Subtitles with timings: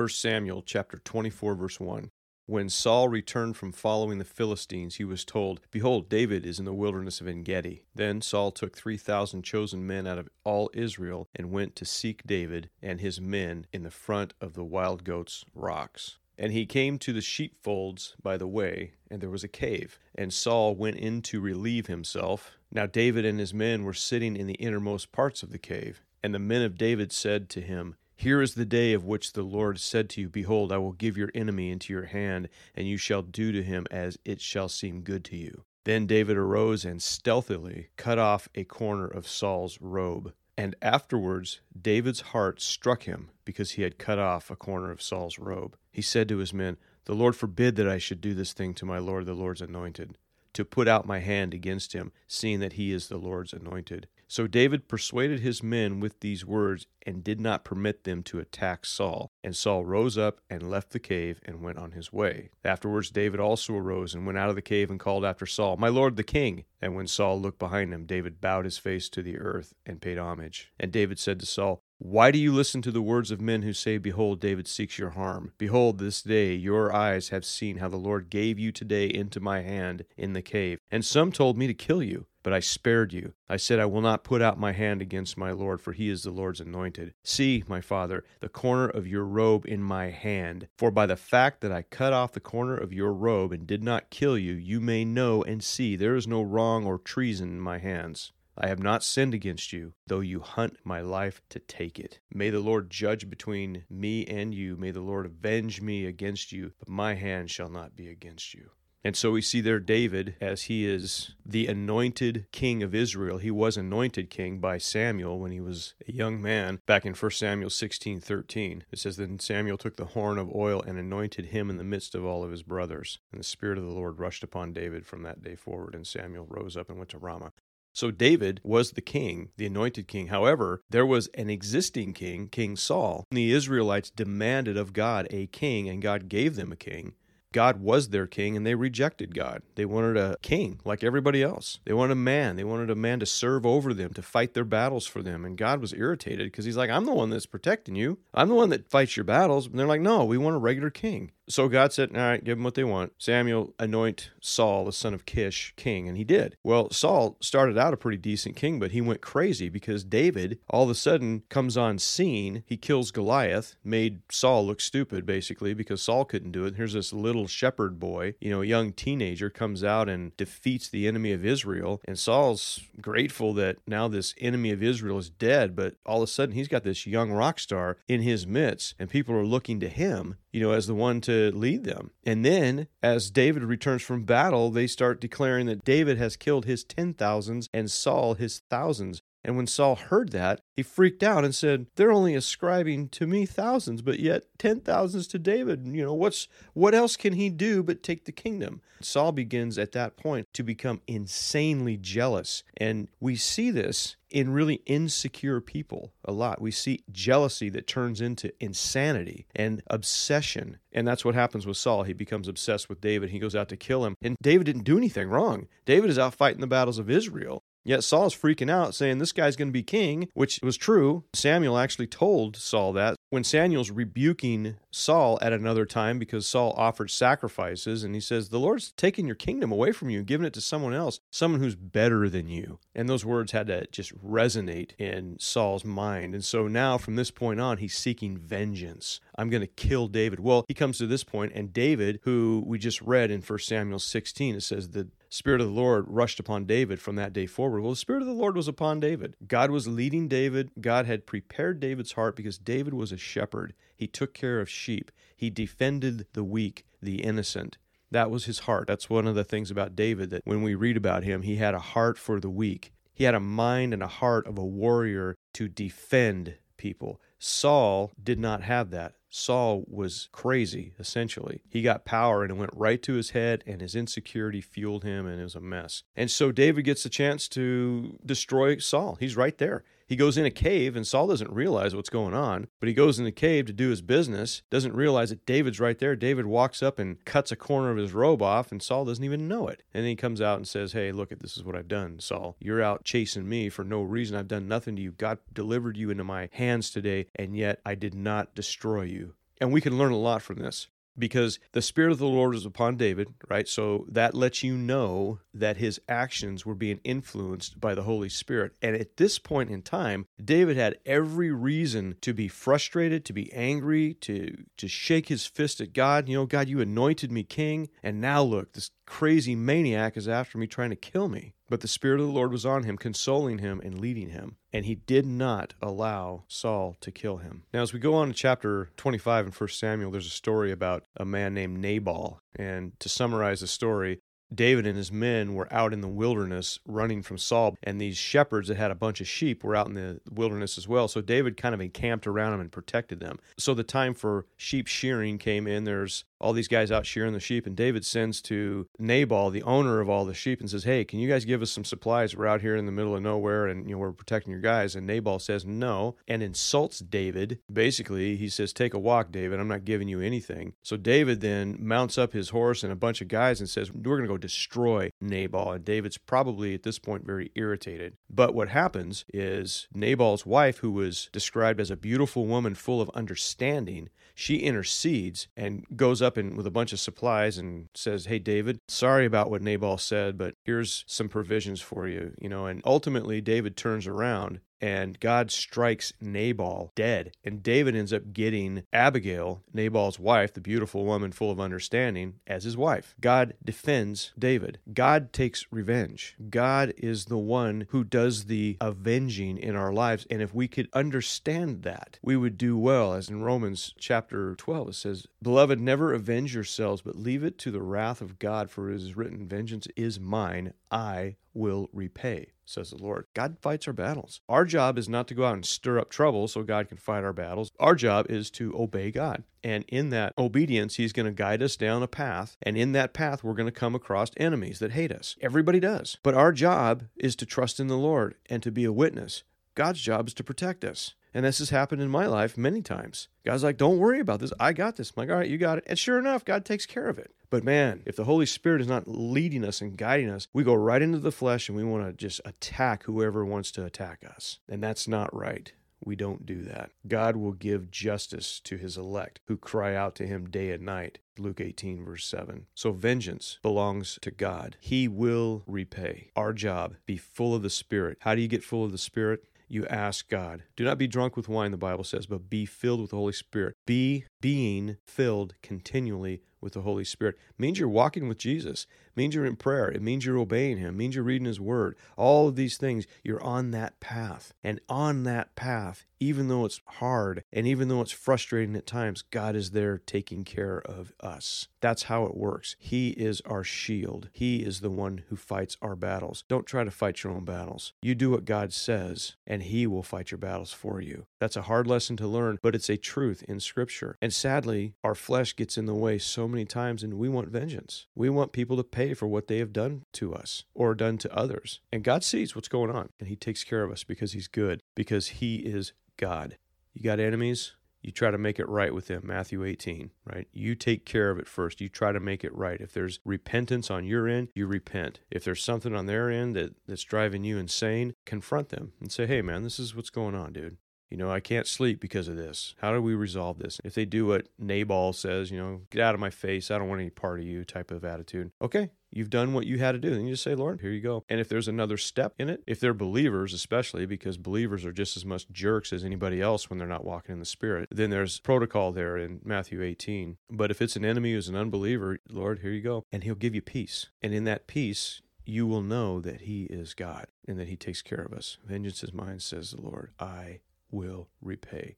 [0.00, 2.10] 1 Samuel chapter 24 verse 1.
[2.46, 6.72] When Saul returned from following the Philistines, he was told, Behold, David is in the
[6.72, 7.82] wilderness of En Gedi.
[7.94, 12.70] Then Saul took 3,000 chosen men out of all Israel and went to seek David
[12.80, 16.16] and his men in the front of the wild goats' rocks.
[16.38, 19.98] And he came to the sheepfolds by the way, and there was a cave.
[20.14, 22.52] And Saul went in to relieve himself.
[22.72, 26.00] Now David and his men were sitting in the innermost parts of the cave.
[26.22, 29.42] And the men of David said to him, here is the day of which the
[29.42, 32.98] Lord said to you, Behold, I will give your enemy into your hand, and you
[32.98, 35.64] shall do to him as it shall seem good to you.
[35.84, 40.34] Then David arose and stealthily cut off a corner of Saul's robe.
[40.58, 45.38] And afterwards David's heart struck him because he had cut off a corner of Saul's
[45.38, 45.76] robe.
[45.90, 46.76] He said to his men,
[47.06, 50.18] The Lord forbid that I should do this thing to my Lord the Lord's anointed,
[50.52, 54.08] to put out my hand against him, seeing that he is the Lord's anointed.
[54.30, 58.86] So David persuaded his men with these words and did not permit them to attack
[58.86, 59.32] Saul.
[59.42, 62.50] And Saul rose up and left the cave and went on his way.
[62.64, 65.88] Afterwards, David also arose and went out of the cave and called after Saul, My
[65.88, 66.64] lord the king.
[66.80, 70.16] And when Saul looked behind him, David bowed his face to the earth and paid
[70.16, 70.72] homage.
[70.78, 73.74] And David said to Saul, why do you listen to the words of men who
[73.74, 75.52] say, Behold, David seeks your harm?
[75.58, 79.60] Behold, this day your eyes have seen how the Lord gave you today into my
[79.60, 80.78] hand in the cave.
[80.90, 83.32] And some told me to kill you, but I spared you.
[83.48, 86.22] I said, I will not put out my hand against my Lord, for he is
[86.22, 87.14] the Lord's anointed.
[87.22, 90.68] See, my father, the corner of your robe in my hand.
[90.76, 93.82] For by the fact that I cut off the corner of your robe and did
[93.82, 97.60] not kill you, you may know and see there is no wrong or treason in
[97.60, 98.32] my hands.
[98.62, 102.20] I have not sinned against you, though you hunt my life to take it.
[102.30, 104.76] May the Lord judge between me and you.
[104.76, 108.70] May the Lord avenge me against you, but my hand shall not be against you.
[109.02, 113.38] And so we see there David as he is the anointed king of Israel.
[113.38, 117.30] He was anointed king by Samuel when he was a young man back in 1
[117.30, 118.84] Samuel 16:13.
[118.90, 122.14] It says then Samuel took the horn of oil and anointed him in the midst
[122.14, 123.18] of all of his brothers.
[123.32, 126.46] And the spirit of the Lord rushed upon David from that day forward and Samuel
[126.48, 127.52] rose up and went to Ramah.
[127.92, 130.28] So David was the king, the anointed king.
[130.28, 133.26] However, there was an existing king, King Saul.
[133.30, 137.14] The Israelites demanded of God a king, and God gave them a king.
[137.52, 139.62] God was their king and they rejected God.
[139.74, 141.80] They wanted a king like everybody else.
[141.84, 142.56] They wanted a man.
[142.56, 145.44] They wanted a man to serve over them, to fight their battles for them.
[145.44, 148.18] And God was irritated because he's like, I'm the one that's protecting you.
[148.32, 149.66] I'm the one that fights your battles.
[149.66, 151.32] And they're like, no, we want a regular king.
[151.50, 153.12] So God said, All right, give them what they want.
[153.18, 156.08] Samuel, anoint Saul, the son of Kish, king.
[156.08, 156.56] And he did.
[156.62, 160.84] Well, Saul started out a pretty decent king, but he went crazy because David all
[160.84, 162.62] of a sudden comes on scene.
[162.66, 166.76] He kills Goliath, made Saul look stupid, basically, because Saul couldn't do it.
[166.76, 171.08] Here's this little shepherd boy, you know, a young teenager, comes out and defeats the
[171.08, 172.00] enemy of Israel.
[172.04, 176.32] And Saul's grateful that now this enemy of Israel is dead, but all of a
[176.32, 179.88] sudden he's got this young rock star in his midst, and people are looking to
[179.88, 182.10] him you know, as the one to lead them.
[182.24, 186.84] And then, as David returns from battle, they start declaring that David has killed his
[186.84, 189.22] ten thousands and Saul his thousands.
[189.42, 193.46] And when Saul heard that, he freaked out and said, "They're only ascribing to me
[193.46, 195.86] thousands, but yet ten thousands to David.
[195.86, 199.92] You know what's what else can he do but take the kingdom?" Saul begins at
[199.92, 206.32] that point to become insanely jealous, and we see this in really insecure people a
[206.32, 206.60] lot.
[206.60, 210.78] We see jealousy that turns into insanity and obsession.
[210.92, 212.04] And that's what happens with Saul.
[212.04, 213.30] He becomes obsessed with David.
[213.30, 214.14] He goes out to kill him.
[214.22, 215.66] And David didn't do anything wrong.
[215.84, 217.62] David is out fighting the battles of Israel.
[217.84, 221.24] Yet Saul's freaking out, saying this guy's going to be king, which was true.
[221.34, 227.10] Samuel actually told Saul that when Samuel's rebuking Saul at another time because Saul offered
[227.10, 230.52] sacrifices, and he says, The Lord's taking your kingdom away from you, and giving it
[230.54, 232.80] to someone else, someone who's better than you.
[232.94, 236.34] And those words had to just resonate in Saul's mind.
[236.34, 239.20] And so now, from this point on, he's seeking vengeance.
[239.38, 240.40] I'm going to kill David.
[240.40, 244.00] Well, he comes to this point, and David, who we just read in 1 Samuel
[244.00, 247.80] 16, it says, The Spirit of the Lord rushed upon David from that day forward.
[247.80, 249.36] Well, the Spirit of the Lord was upon David.
[249.46, 250.72] God was leading David.
[250.80, 253.72] God had prepared David's heart because David was a shepherd.
[253.96, 255.12] He took care of sheep.
[255.36, 257.78] He defended the weak, the innocent.
[258.10, 258.88] That was his heart.
[258.88, 261.74] That's one of the things about David that when we read about him, he had
[261.74, 262.92] a heart for the weak.
[263.14, 267.20] He had a mind and a heart of a warrior to defend people.
[267.38, 269.14] Saul did not have that.
[269.30, 271.62] Saul was crazy, essentially.
[271.68, 275.26] He got power and it went right to his head, and his insecurity fueled him,
[275.26, 276.02] and it was a mess.
[276.16, 279.16] And so David gets a chance to destroy Saul.
[279.20, 279.84] He's right there.
[280.10, 283.20] He goes in a cave, and Saul doesn't realize what's going on, but he goes
[283.20, 286.16] in the cave to do his business, doesn't realize that David's right there.
[286.16, 289.46] David walks up and cuts a corner of his robe off, and Saul doesn't even
[289.46, 289.84] know it.
[289.94, 292.18] And then he comes out and says, Hey, look at this is what I've done,
[292.18, 292.56] Saul.
[292.58, 294.36] You're out chasing me for no reason.
[294.36, 295.12] I've done nothing to you.
[295.12, 299.34] God delivered you into my hands today, and yet I did not destroy you.
[299.60, 300.88] And we can learn a lot from this
[301.20, 303.68] because the Spirit of the Lord was upon David, right?
[303.68, 308.72] So that lets you know that his actions were being influenced by the Holy Spirit.
[308.82, 313.52] And at this point in time, David had every reason to be frustrated, to be
[313.52, 316.28] angry, to, to shake his fist at God.
[316.28, 320.56] You know, God, you anointed me king, and now look, this crazy maniac is after
[320.56, 321.54] me trying to kill me.
[321.70, 324.56] But the Spirit of the Lord was on him, consoling him and leading him.
[324.72, 327.62] And he did not allow Saul to kill him.
[327.72, 331.04] Now, as we go on to chapter 25 in 1 Samuel, there's a story about
[331.16, 332.42] a man named Nabal.
[332.56, 334.18] And to summarize the story,
[334.52, 338.68] David and his men were out in the wilderness running from Saul, and these shepherds
[338.68, 341.06] that had a bunch of sheep were out in the wilderness as well.
[341.06, 343.38] So David kind of encamped around them and protected them.
[343.58, 345.84] So the time for sheep shearing came in.
[345.84, 350.00] There's all these guys out shearing the sheep, and David sends to Nabal, the owner
[350.00, 352.36] of all the sheep, and says, "Hey, can you guys give us some supplies?
[352.36, 354.96] We're out here in the middle of nowhere, and you know we're protecting your guys."
[354.96, 357.58] And Nabal says no, and insults David.
[357.72, 359.60] Basically, he says, "Take a walk, David.
[359.60, 363.20] I'm not giving you anything." So David then mounts up his horse and a bunch
[363.20, 366.98] of guys and says, "We're going to go destroy Nabal." And David's probably at this
[366.98, 368.14] point very irritated.
[368.28, 373.10] But what happens is Nabal's wife, who was described as a beautiful woman full of
[373.10, 378.38] understanding, she intercedes and goes up and with a bunch of supplies and says, "Hey
[378.38, 382.82] David, sorry about what Nabal said, but here's some provisions for you." You know, and
[382.84, 387.32] ultimately David turns around and God strikes Nabal dead.
[387.44, 392.64] And David ends up getting Abigail, Nabal's wife, the beautiful woman full of understanding, as
[392.64, 393.14] his wife.
[393.20, 394.78] God defends David.
[394.92, 396.36] God takes revenge.
[396.48, 400.26] God is the one who does the avenging in our lives.
[400.30, 403.14] And if we could understand that, we would do well.
[403.14, 407.70] As in Romans chapter 12, it says, Beloved, never avenge yourselves, but leave it to
[407.70, 412.90] the wrath of God, for it is written, Vengeance is mine, I will repay, says
[412.90, 413.26] the Lord.
[413.34, 414.40] God fights our battles.
[414.48, 417.24] Our job is not to go out and stir up trouble so God can fight
[417.24, 417.72] our battles.
[417.78, 419.44] Our job is to obey God.
[419.62, 422.56] And in that obedience, He's going to guide us down a path.
[422.62, 425.36] And in that path, we're going to come across enemies that hate us.
[425.40, 426.16] Everybody does.
[426.22, 429.42] But our job is to trust in the Lord and to be a witness.
[429.74, 431.14] God's job is to protect us.
[431.32, 433.28] And this has happened in my life many times.
[433.44, 434.52] God's like, don't worry about this.
[434.58, 435.10] I got this.
[435.10, 435.84] I'm like, all right, you got it.
[435.86, 437.32] And sure enough, God takes care of it.
[437.50, 440.74] But man, if the Holy Spirit is not leading us and guiding us, we go
[440.74, 444.60] right into the flesh and we want to just attack whoever wants to attack us.
[444.68, 445.72] And that's not right.
[446.02, 446.92] We don't do that.
[447.06, 451.18] God will give justice to his elect who cry out to him day and night.
[451.36, 452.66] Luke 18, verse 7.
[452.74, 454.76] So vengeance belongs to God.
[454.80, 456.30] He will repay.
[456.36, 458.18] Our job, be full of the Spirit.
[458.20, 459.44] How do you get full of the Spirit?
[459.70, 460.64] you ask God.
[460.74, 463.32] Do not be drunk with wine, the Bible says, but be filled with the Holy
[463.32, 463.76] Spirit.
[463.86, 467.36] Be being filled continually with the Holy Spirit.
[467.50, 468.86] It means you're walking with Jesus.
[469.20, 469.90] Means you're in prayer.
[469.90, 470.94] It means you're obeying Him.
[470.94, 471.94] It means you're reading His Word.
[472.16, 474.54] All of these things, you're on that path.
[474.64, 479.22] And on that path, even though it's hard and even though it's frustrating at times,
[479.22, 481.68] God is there taking care of us.
[481.80, 482.76] That's how it works.
[482.78, 484.28] He is our shield.
[484.32, 486.44] He is the one who fights our battles.
[486.46, 487.94] Don't try to fight your own battles.
[488.02, 491.24] You do what God says, and He will fight your battles for you.
[491.40, 494.16] That's a hard lesson to learn, but it's a truth in Scripture.
[494.20, 498.06] And sadly, our flesh gets in the way so many times, and we want vengeance.
[498.14, 501.36] We want people to pay for what they have done to us or done to
[501.36, 501.80] others.
[501.92, 504.82] And God sees what's going on, and He takes care of us because He's good,
[504.94, 506.56] because He is God.
[506.94, 507.72] You got enemies?
[508.02, 510.48] You try to make it right with them, Matthew 18, right?
[510.52, 511.82] You take care of it first.
[511.82, 512.80] You try to make it right.
[512.80, 515.20] If there's repentance on your end, you repent.
[515.30, 519.26] If there's something on their end that, that's driving you insane, confront them and say,
[519.26, 520.78] hey, man, this is what's going on, dude.
[521.10, 522.76] You know, I can't sleep because of this.
[522.80, 523.80] How do we resolve this?
[523.84, 526.70] If they do what Nabal says, you know, get out of my face.
[526.70, 528.52] I don't want any part of you type of attitude.
[528.62, 530.10] Okay, you've done what you had to do.
[530.10, 531.24] Then you just say, Lord, here you go.
[531.28, 535.16] And if there's another step in it, if they're believers, especially because believers are just
[535.16, 538.40] as much jerks as anybody else when they're not walking in the Spirit, then there's
[538.40, 540.36] protocol there in Matthew 18.
[540.50, 543.04] But if it's an enemy who's an unbeliever, Lord, here you go.
[543.12, 544.08] And he'll give you peace.
[544.22, 548.02] And in that peace, you will know that he is God and that he takes
[548.02, 548.58] care of us.
[548.64, 550.12] Vengeance is mine, says the Lord.
[550.18, 551.96] I will repay.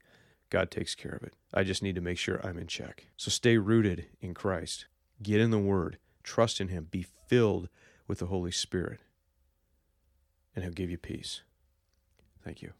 [0.50, 1.34] God takes care of it.
[1.52, 3.06] I just need to make sure I'm in check.
[3.16, 4.86] So stay rooted in Christ.
[5.22, 5.98] Get in the Word.
[6.22, 6.88] Trust in Him.
[6.90, 7.68] Be filled
[8.06, 9.00] with the Holy Spirit.
[10.54, 11.42] And He'll give you peace.
[12.44, 12.72] Thank you.